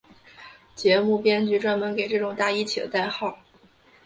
[0.73, 3.37] 节目编剧专门给这种大衣起了代号。